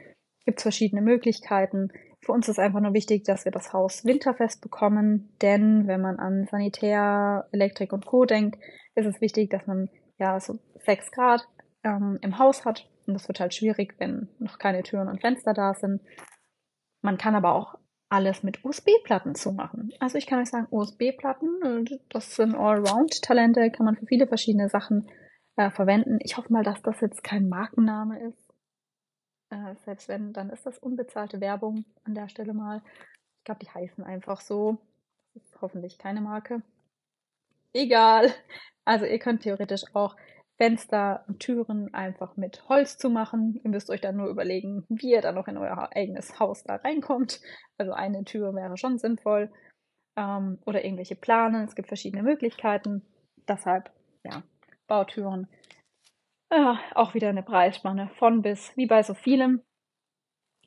[0.44, 1.88] Gibt es verschiedene Möglichkeiten.
[2.25, 6.20] Für uns ist einfach nur wichtig, dass wir das Haus winterfest bekommen, denn wenn man
[6.20, 8.25] an Sanitär, Elektrik und Co.
[8.25, 8.59] denkt,
[8.94, 11.48] ist es wichtig, dass man ja so 6 Grad
[11.83, 12.88] ähm, im Haus hat.
[13.07, 16.01] Und das wird halt schwierig, wenn noch keine Türen und Fenster da sind.
[17.01, 17.75] Man kann aber auch
[18.12, 19.90] alles mit USB-Platten zumachen.
[19.98, 25.09] Also ich kann euch sagen, USB-Platten, das sind Allround-Talente, kann man für viele verschiedene Sachen
[25.57, 26.18] äh, verwenden.
[26.20, 28.55] Ich hoffe mal, dass das jetzt kein Markenname ist.
[29.48, 32.83] Äh, selbst wenn, dann ist das unbezahlte Werbung an der Stelle mal.
[33.38, 34.77] Ich glaube, die heißen einfach so.
[35.62, 36.62] Hoffentlich keine Marke.
[37.72, 38.31] Egal.
[38.85, 40.16] Also ihr könnt theoretisch auch
[40.59, 43.61] Fenster und Türen einfach mit Holz zu machen.
[43.65, 46.77] Ihr müsst euch dann nur überlegen, wie ihr dann noch in euer eigenes Haus da
[46.77, 47.41] reinkommt.
[47.79, 49.51] Also eine Tür wäre schon sinnvoll.
[50.17, 51.65] Ähm, oder irgendwelche Planen.
[51.65, 53.03] Es gibt verschiedene Möglichkeiten.
[53.49, 53.91] Deshalb,
[54.25, 54.43] ja,
[54.87, 55.49] Bautüren.
[56.53, 59.62] Ja, auch wieder eine Preisspanne von bis, wie bei so vielem.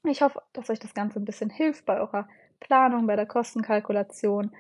[0.04, 2.28] Ich hoffe, dass euch das Ganze ein bisschen hilft bei eurer
[2.60, 4.52] Planung, bei der Kostenkalkulation.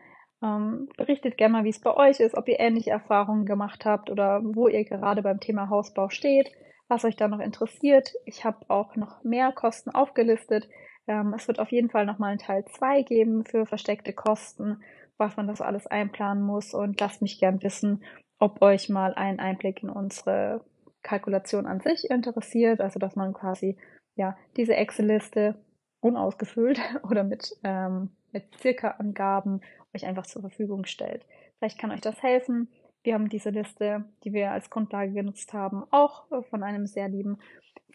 [0.44, 4.10] Ähm, berichtet gerne mal, wie es bei euch ist, ob ihr ähnliche Erfahrungen gemacht habt
[4.10, 6.52] oder wo ihr gerade beim Thema Hausbau steht,
[6.88, 8.14] was euch da noch interessiert.
[8.26, 10.68] Ich habe auch noch mehr Kosten aufgelistet.
[11.08, 14.84] Ähm, es wird auf jeden Fall nochmal einen Teil 2 geben für versteckte Kosten,
[15.18, 18.04] was man das alles einplanen muss und lasst mich gern wissen,
[18.40, 20.66] ob euch mal ein Einblick in unsere
[21.04, 23.78] Kalkulation an sich interessiert, also dass man quasi
[24.16, 25.56] ja diese Excel-Liste
[26.02, 29.62] unausgefüllt oder mit, ähm, mit circa Angaben
[29.96, 31.26] euch einfach zur Verfügung stellt.
[31.58, 32.68] Vielleicht kann euch das helfen.
[33.02, 37.40] Wir haben diese Liste, die wir als Grundlage genutzt haben, auch von einem sehr lieben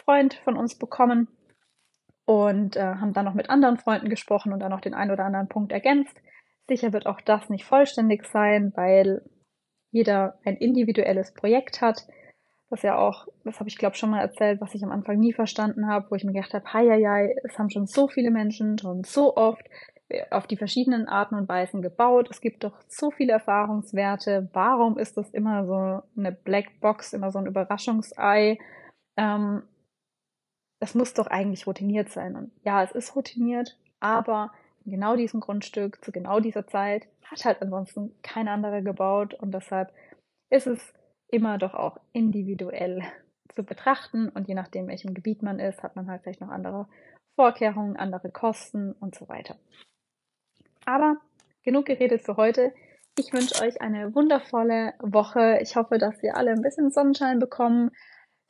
[0.04, 1.28] Freund von uns bekommen
[2.24, 5.24] und äh, haben dann noch mit anderen Freunden gesprochen und dann noch den einen oder
[5.24, 6.16] anderen Punkt ergänzt.
[6.68, 9.22] Sicher wird auch das nicht vollständig sein, weil
[9.90, 12.06] jeder ein individuelles Projekt hat.
[12.70, 15.32] Das ja auch, das habe ich glaube schon mal erzählt, was ich am Anfang nie
[15.32, 19.02] verstanden habe, wo ich mir gedacht habe, hei, es haben schon so viele Menschen schon
[19.02, 19.66] so oft
[20.30, 22.28] auf die verschiedenen Arten und Weisen gebaut.
[22.30, 24.48] Es gibt doch so viele Erfahrungswerte.
[24.52, 28.58] Warum ist das immer so eine Blackbox, immer so ein Überraschungsei?
[29.16, 29.62] Ähm,
[30.80, 32.36] es muss doch eigentlich routiniert sein.
[32.36, 34.52] Und ja, es ist routiniert, aber
[34.84, 39.92] genau diesem Grundstück zu genau dieser Zeit hat halt ansonsten kein anderer gebaut und deshalb
[40.50, 40.92] ist es
[41.28, 43.02] immer doch auch individuell
[43.54, 46.88] zu betrachten und je nachdem, welchem Gebiet man ist, hat man halt vielleicht noch andere
[47.36, 49.56] Vorkehrungen, andere Kosten und so weiter.
[50.84, 51.16] Aber
[51.62, 52.72] genug geredet für heute.
[53.18, 55.58] Ich wünsche euch eine wundervolle Woche.
[55.60, 57.90] Ich hoffe, dass ihr alle ein bisschen Sonnenschein bekommen.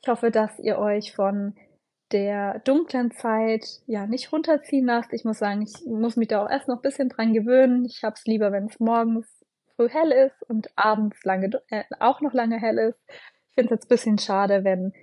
[0.01, 1.55] Ich hoffe, dass ihr euch von
[2.11, 5.13] der dunklen Zeit ja nicht runterziehen lasst.
[5.13, 7.85] Ich muss sagen, ich muss mich da auch erst noch ein bisschen dran gewöhnen.
[7.85, 9.27] Ich habe es lieber, wenn es morgens
[9.75, 12.99] früh hell ist und abends lange äh, auch noch lange hell ist.
[13.49, 14.93] Ich finde es jetzt ein bisschen schade, wenn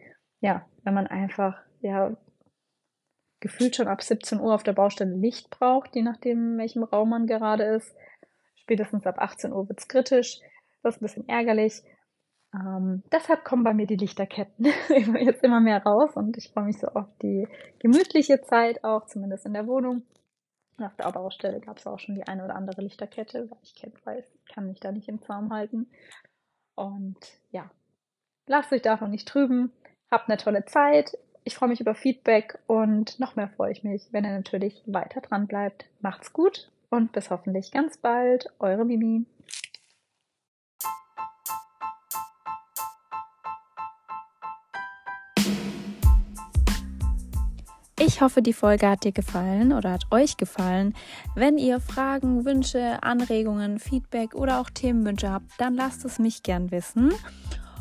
[0.41, 2.17] ja, wenn man einfach ja
[3.40, 7.11] gefühlt schon ab 17 Uhr auf der Baustelle Licht braucht, je nachdem, in welchem Raum
[7.11, 7.94] man gerade ist.
[8.57, 10.40] Spätestens ab 18 Uhr wird's kritisch.
[10.83, 11.83] Das ist ein bisschen ärgerlich.
[12.55, 14.64] Ähm, deshalb kommen bei mir die Lichterketten
[15.20, 17.46] jetzt immer mehr raus und ich freue mich so auf die
[17.79, 20.03] gemütliche Zeit auch, zumindest in der Wohnung.
[20.79, 24.05] Nach der Baustelle gab es auch schon die eine oder andere Lichterkette, weil ich kennt
[24.07, 25.90] weiß, ich kann mich da nicht im Zaum halten.
[26.74, 27.18] Und
[27.51, 27.68] ja,
[28.46, 29.72] lasst euch davon nicht trüben.
[30.11, 31.18] Habt eine tolle Zeit.
[31.49, 35.23] Ich freue mich über Feedback und noch mehr freue ich mich, wenn ihr natürlich weiter
[35.23, 35.87] dran bleibt.
[36.03, 38.53] Macht's gut und bis hoffentlich ganz bald.
[38.59, 39.25] Eure Mimi.
[47.99, 50.95] Ich hoffe, die Folge hat dir gefallen oder hat euch gefallen.
[51.35, 56.71] Wenn ihr Fragen, Wünsche, Anregungen, Feedback oder auch Themenwünsche habt, dann lasst es mich gern
[56.71, 57.15] wissen.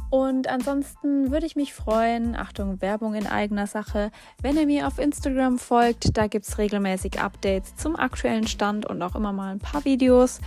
[0.09, 4.99] Und ansonsten würde ich mich freuen, Achtung, Werbung in eigener Sache, wenn ihr mir auf
[4.99, 6.17] Instagram folgt.
[6.17, 10.39] Da gibt es regelmäßig Updates zum aktuellen Stand und auch immer mal ein paar Videos.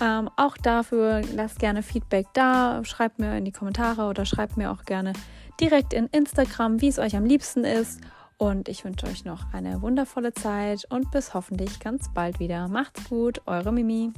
[0.00, 4.70] Ähm, auch dafür lasst gerne Feedback da, schreibt mir in die Kommentare oder schreibt mir
[4.70, 5.12] auch gerne
[5.60, 8.00] direkt in Instagram, wie es euch am liebsten ist.
[8.38, 12.68] Und ich wünsche euch noch eine wundervolle Zeit und bis hoffentlich ganz bald wieder.
[12.68, 14.12] Macht's gut, eure Mimi.